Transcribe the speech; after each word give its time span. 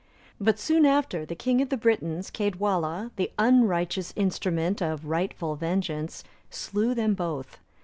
But 0.39 0.57
soon 0.57 0.87
after, 0.87 1.27
the 1.27 1.35
king 1.35 1.61
of 1.61 1.69
the 1.69 1.77
Britons, 1.77 2.31
Caedwalla,(285) 2.31 3.11
the 3.17 3.31
unrighteous 3.37 4.13
instrument 4.15 4.81
of 4.81 5.05
rightful 5.05 5.55
vengeance, 5.55 6.23
slew 6.49 6.95
them 6.95 7.13
both. 7.13 7.59